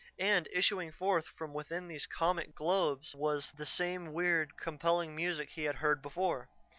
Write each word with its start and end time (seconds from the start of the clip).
And 0.17 0.47
issuing 0.51 0.91
forth 0.91 1.27
from 1.27 1.53
within 1.53 1.87
these 1.87 2.07
comic 2.07 2.55
globes 2.55 3.13
was 3.13 3.51
the 3.51 3.67
same 3.67 4.13
weird, 4.13 4.57
compelling 4.57 5.15
music 5.15 5.51
he 5.51 5.65
had 5.65 5.75
heard 5.75 6.01
before. 6.01 6.49